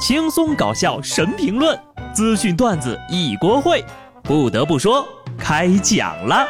[0.00, 1.78] 轻松搞笑神评论，
[2.14, 3.84] 资讯段子一锅烩。
[4.22, 6.48] 不得不说，开讲了。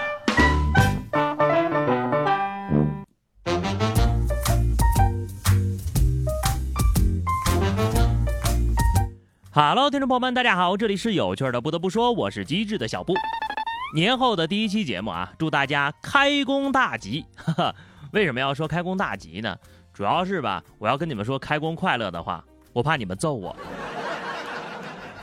[9.53, 11.61] Hello，听众朋友们，大家好，这里是有趣的。
[11.61, 13.15] 不得不说，我是机智的小布。
[13.97, 17.27] 年后的第一期节目啊，祝大家开工大吉！
[17.35, 17.75] 哈哈，
[18.13, 19.57] 为什么要说开工大吉呢？
[19.93, 23.55] 主要是吧，我要跟你们说开工快乐的话，我怕你们揍我。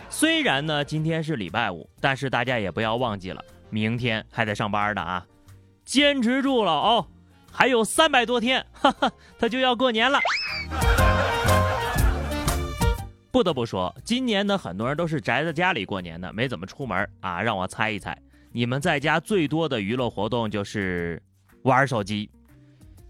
[0.10, 5.26] 虽然呢今天是礼拜五，但是大家也不要忘记了，明天还得上班的啊！
[5.86, 7.06] 坚持住了哦，
[7.52, 10.20] 还有三百多天， 哈哈，他就要过年了。
[13.32, 17.42] 不得不说，今年呢很多人都是宅在家里过年的，没怎么出门啊。
[17.42, 18.18] 让我猜一猜，
[18.52, 21.22] 你们在家最多的娱乐活动就是
[21.62, 22.30] 玩手机。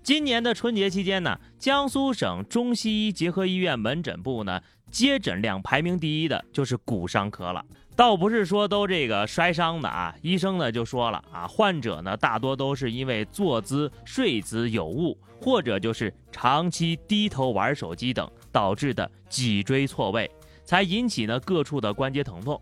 [0.07, 7.61] 今年的春节期间呢，江苏省中西医结合医院门诊部呢，接诊量排名第一的就是骨伤科了。
[7.93, 20.31] 倒不是说都这个摔伤的啊，医生呢就说了啊，患者呢大多都是因为坐姿、睡姿有误，或者就是长期低头玩手机等导致的脊椎错位，
[20.63, 22.57] 才引起呢各处的关节疼痛。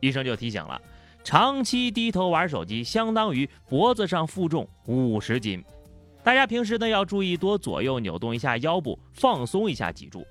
[0.00, 0.78] 医生就提醒了，
[1.24, 5.64] 长期低头玩手机相当于脖子上负重五十斤。
[6.22, 10.26] 大家平时呢要注意多左右扭动一下腰部，放松一下脊柱。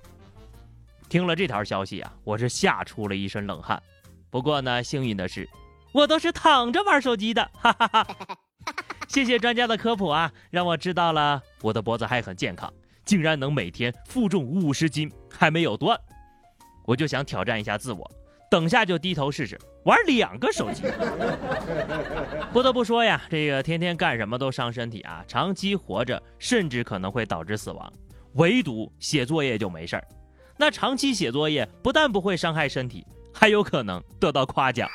[1.09, 3.81] 听了这条消息啊，我是吓出了一身冷汗。
[4.29, 5.49] 不过呢，幸运的是，
[5.91, 8.07] 我都是躺着玩手机的， 哈哈哈。
[9.07, 12.71] 谢谢专家的科普啊，让我知道了我的脖子还很健康，
[13.03, 15.99] 竟然能每天负重五十斤还没有断。
[16.85, 18.11] 我就想挑战一下自我。
[18.49, 20.83] 等下就低头试试玩两个手机。
[22.51, 27.93] 不得不说呀，这个天天干什么都伤身体啊，长期活着甚至可能会导致死亡。
[28.33, 30.03] 唯独写作业就没事儿。
[30.57, 34.89] 那长期写作业不但不会伤害身体，还有可能得到夸奖。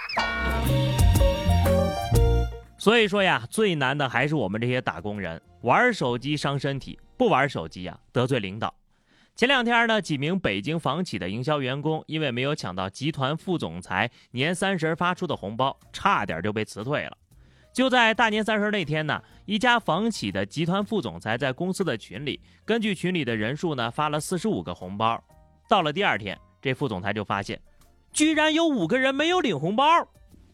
[2.77, 8.75] 所以说呀，最难的还是我们这些打工人，玩手机伤身体，不玩手机呀得罪领导。
[9.37, 17.19] 前两天呢，几名北京房企的营销员工因为没有抢到集团副总裁年三十发出的红包，差点就被辞退了。
[17.73, 25.21] 就在大年三十那天呢，一家房企的集团副总裁在公司的群里，根据群里的人数呢，发了四十五个红包。
[25.69, 27.61] 到了第二天，这副总裁就发现，
[28.13, 29.85] 居然有五个人没有领红包。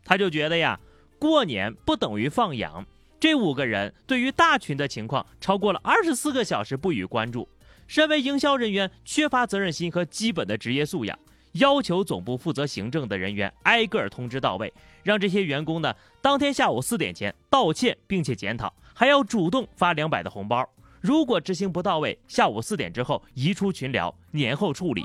[0.02, 0.80] 他就觉得呀，
[1.18, 2.86] 过年不等于放羊。
[3.20, 7.46] 这五个人对于大群的情况，超过了二十四个小时不予关注。
[7.90, 11.18] 身为营销人员，缺乏责任心和基本的职业素养，
[11.54, 15.92] 要求总部负责行政的人员挨个通知到位，让这些员工呢
[16.22, 20.64] 当天下午四点前道歉并且检讨，还要主动发两百的红包。
[21.00, 25.04] 如果执行不到位，下午四点之后移出群聊，年后处理。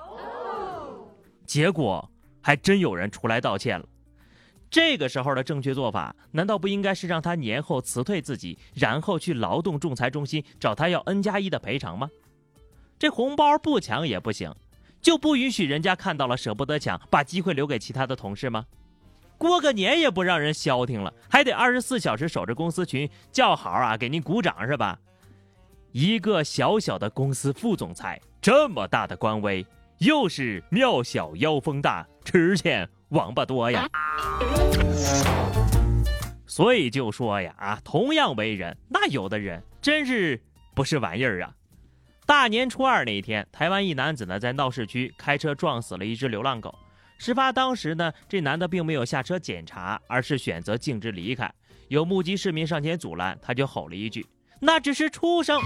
[1.44, 2.07] 结果
[2.40, 3.85] 还真有人出来道歉了。
[4.69, 12.07] 这个时候的正确做法，难道不应该是让他年后辞退自己，然后去劳动仲裁中心找他要 N 加一的赔偿吗？
[12.97, 14.53] 这红包不抢也不行，
[15.01, 18.66] 就不允许人家看到了舍不得抢，把机会留给其他的同事吗？
[19.38, 24.97] 过个年也不让人消停了，还得二十四小时守着公司群叫好啊，给您鼓掌是吧？
[25.91, 29.66] 一个小小的公司副总裁，这么大的官威，
[29.97, 33.89] 又是庙小妖风大，吃钱王八多呀。
[36.47, 40.41] 所以就说呀啊，同样为人，那有的人真是
[40.73, 41.53] 不是玩意儿啊。
[42.25, 46.74] 大年初二那一天，台湾一男子呢在闹市区开车撞死了一只流浪狗。
[47.19, 51.50] 事发当时呢，这男的并没有下车检查，而是选择径直离开。
[51.88, 54.25] 有目击市民上前阻拦，他就吼了一句
[54.59, 55.62] ：“那只是畜生！”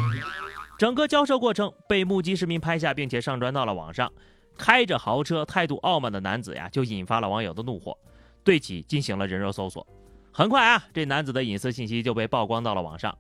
[0.78, 4.12] 整个交涉过程被目击市民拍下，并且上传到了网上。
[4.58, 7.97] 开着豪车、态度傲慢的男子呀，就引发了网友的怒火，
[8.44, 9.88] 对其进行了人肉搜索。
[10.34, 13.18] 很快啊，这男子的隐私信息就被曝光到了网上。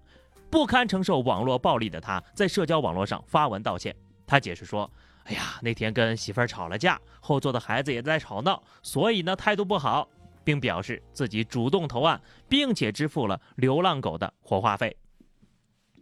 [0.49, 3.95] 不堪承受网络暴力的他，在社交网络上发文道歉。
[4.25, 4.89] 他解释说
[5.25, 10.07] ：“哎呀，那天跟媳妇儿吵了架，后座的孩子也在吵闹，所以呢态度不好，
[10.43, 14.95] 并表示自己主动投案，并且支付了流浪狗的火化费。”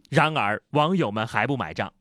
[0.08, 1.92] 然而，网友们还不买账。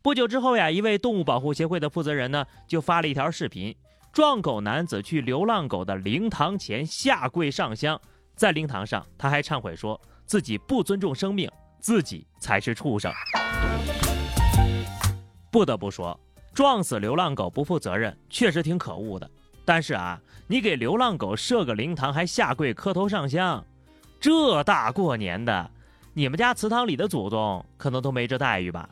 [0.00, 3.76] 不久之后呀，一位动物保护协会的负责人呢，就发了一条视频：
[4.10, 8.00] 撞狗男子去流浪狗的灵堂前下跪上香，
[8.34, 11.50] 在灵堂上，他还忏悔说自己不尊重生命。
[11.80, 13.12] 自己才是畜生。
[15.50, 16.18] 不得不说，
[16.54, 19.28] 撞死流浪狗不负责任，确实挺可恶的。
[19.64, 23.64] 但是啊，你给流浪狗设个灵堂，还下跪磕头上香，
[24.20, 25.70] 这大过年的，
[26.12, 28.88] 你们家祠堂里的祖宗可能都没这待遇吧？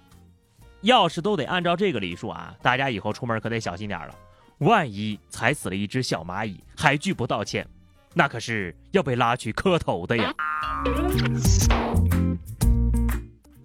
[0.82, 4.14] 要是都得按照这个礼数啊，大家以后出门可得小心点了。
[4.58, 7.66] 万一踩死了一只小蚂蚁还拒不道歉，
[8.14, 10.32] 那可是要被拉去磕头的呀！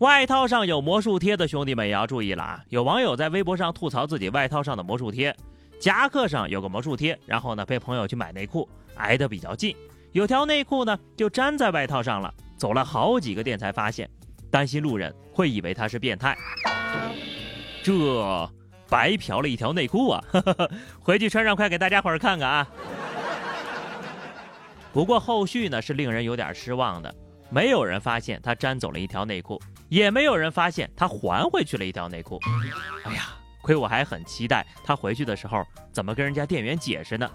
[0.03, 2.61] 外套上有魔术贴的兄弟们也要注意了啊！
[2.67, 5.33] 有网友在微博上吐槽自己外套上的魔术贴，
[5.79, 9.73] 夹克上有个魔术贴，然后呢被朋友去买内裤，挨得比较近，
[10.11, 14.09] 有条内裤呢就粘在外套上了，走了好几个店才发现，
[14.51, 16.38] 担心路人会以为他是变态，
[17.81, 18.51] 这
[18.89, 20.21] 白嫖了一条内裤啊！
[20.99, 22.67] 回去穿上快给大家伙儿看看啊！
[24.91, 27.15] 不过后续呢是令人有点失望的，
[27.53, 29.61] 没有人发现他粘走了一条内裤。
[29.88, 32.39] 也没有人发现他还回去了一条内裤。
[33.03, 37.29] 哎呀，亏我还很期待他回去的时候怎么跟人家店员解释呢？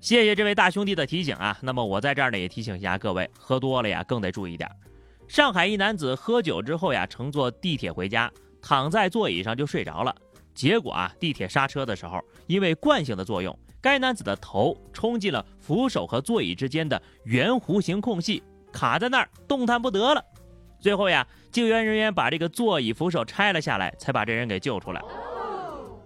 [0.00, 1.58] 谢谢这位大兄弟的提醒啊。
[1.60, 4.66] 那么我在这儿呢也提醒一下各位，喝多了呀更得注意点。
[5.28, 8.32] 上海一男子喝酒之后呀，乘坐地铁回家，
[8.62, 10.16] 躺在座椅上就睡着了。
[10.54, 18.42] 结果啊，地铁刹车的时候，因为惯性的作用，该男子的头冲进了扶手和座椅之间的圆弧形空隙。
[18.72, 20.24] 卡在那儿动弹不得了，
[20.80, 25.02] 最后呀，救援人员把这个座椅扶手拆了下来，才把这人给救出来。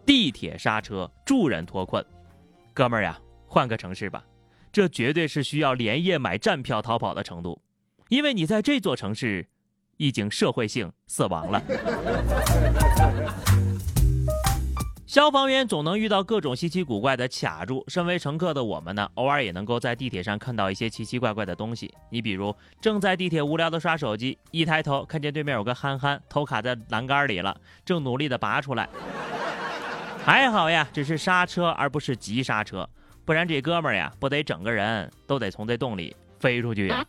[0.05, 2.05] 地铁刹车助人脱困，
[2.75, 4.25] 哥们儿呀，换个城市吧，
[4.73, 7.63] 这绝对是需要连夜买站票逃跑的程度，
[8.09, 9.47] 因为你在这座城市
[9.97, 11.63] 已经社会性死亡了。
[15.17, 21.91] 消防员总能遇到各种稀奇古怪的卡住，身为乘客的我们呢，偶尔也能够在地铁上看到一些奇奇怪怪的东西。
[22.11, 28.87] 你比如正在地铁无聊的刷手机，一抬头看见对面有个憨憨头卡在栏杆里了，正努力的拔出来。
[30.23, 32.87] 还好呀，只是刹车而不是急刹车，
[33.25, 37.03] 不然这哥们儿呀不得整个人都得从这洞里飞出去呀。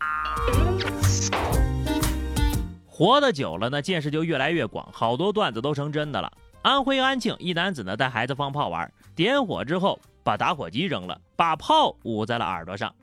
[2.85, 6.31] 活得久了呢，见识就越来越广，好多段子都成真的了。
[6.67, 12.93] 安徽安庆一男子呢带孩子放炮玩，点火之后把打火机扔了，把炮捂在了耳朵上。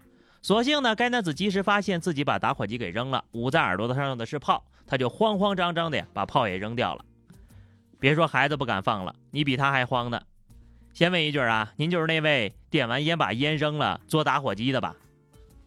[0.43, 7.02] 所幸呢，该男子及时发现自己把打火机给扔了，捂在耳朵上的是炮，他就慌慌张张的把炮也扔掉了。
[7.99, 10.20] 别说孩子不敢放了，你比他还慌呢。
[10.93, 14.94] 先问一句啊，您就是那位点完烟把烟扔了做打火机的吧？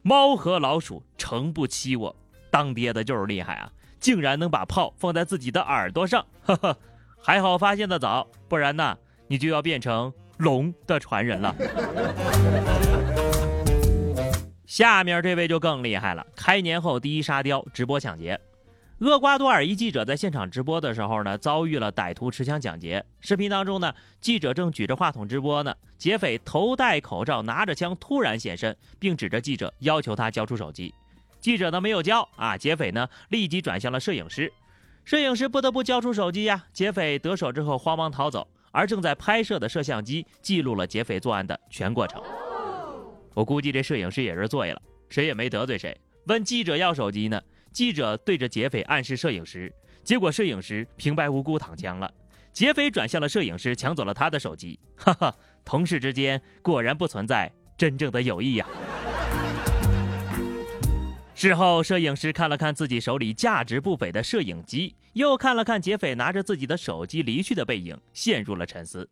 [0.03, 2.15] 猫和老鼠诚不欺我，
[2.51, 6.77] 当爹的就是厉害啊，竟然能把炮放在自己的耳朵上，呵呵。
[7.21, 8.97] 还好发现的早，不然呢，
[9.27, 11.55] 你就要变成龙的传人了。
[14.65, 18.39] 下面这位就更厉害了，开年后第一沙雕直播抢劫。
[18.99, 23.03] 厄瓜多尔一记者在现场直播的时候呢，遭遇了歹徒持枪抢劫。
[23.19, 30.93] 视频当中呢，记者正举着话筒直播呢，劫匪头戴口罩，拿着枪突然现身，并指着记者要求他交出手机。
[31.39, 34.51] 记者呢没有交啊，劫匪呢立即转向了摄影师。
[35.07, 36.65] 摄影师不得不交出手机呀！
[36.73, 42.21] 劫匪得手之后慌忙逃走，而正在拍摄的摄像机记录了劫匪作案的全过程。
[43.33, 47.41] 我估计这摄影师也是醉了，谁也没得罪谁，问记者要手机呢。
[47.71, 49.73] 记者对着劫匪暗示摄影师，
[50.03, 52.13] 结果摄影师平白无故躺枪了。
[52.51, 54.77] 劫匪转向了摄影师，抢走了他的手机。
[54.97, 55.33] 哈哈，
[55.63, 58.67] 同事之间果然不存在真正的友谊呀！
[61.37, 69.07] 事后，摄影师看了看自己手里价值不菲的摄影机，又看了看劫匪拿着自己的手机离去的背影，陷入了沉思。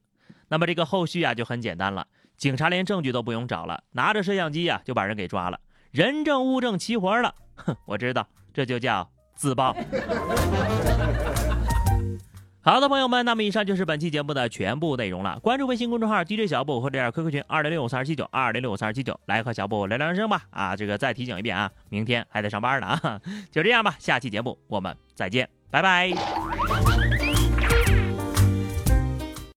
[0.47, 5.59] 那么这个后续啊就很简单了，警察连证据都不用找了，拿着摄像机呀就把人给抓了，
[5.91, 7.35] 人证物证齐活了。
[7.57, 9.77] 哼，我知道，这就叫自爆。
[12.65, 15.39] 好的，朋友们，那么以上就是本期节目的全部内容了。
[15.39, 20.41] 关注微信公众号 DJ 小布或者 QQ 群二零六五三二七九二零六五三二七九，来和小布聊聊人生吧。
[20.49, 23.21] 啊，这个再提醒一遍啊，明天还得上班呢啊。
[23.51, 26.09] 就这样吧，下期节目我们再见，拜拜。